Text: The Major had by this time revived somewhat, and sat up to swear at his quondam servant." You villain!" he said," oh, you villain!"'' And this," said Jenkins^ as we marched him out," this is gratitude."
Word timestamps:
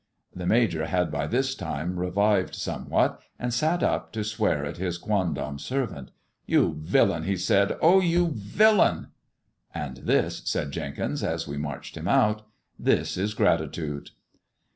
The 0.35 0.47
Major 0.47 0.87
had 0.87 1.11
by 1.11 1.27
this 1.27 1.53
time 1.53 1.99
revived 1.99 2.55
somewhat, 2.55 3.19
and 3.37 3.53
sat 3.53 3.83
up 3.83 4.11
to 4.13 4.23
swear 4.23 4.65
at 4.65 4.77
his 4.77 4.97
quondam 4.97 5.59
servant." 5.59 6.09
You 6.47 6.73
villain!" 6.79 7.21
he 7.25 7.37
said," 7.37 7.77
oh, 7.83 7.99
you 7.99 8.29
villain!"'' 8.33 9.09
And 9.85 9.97
this," 9.97 10.41
said 10.45 10.71
Jenkins^ 10.71 11.23
as 11.23 11.47
we 11.47 11.57
marched 11.57 11.95
him 11.97 12.07
out," 12.07 12.41
this 12.89 13.15
is 13.15 13.35
gratitude." 13.35 14.09